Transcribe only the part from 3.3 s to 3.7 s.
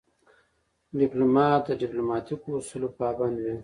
وي.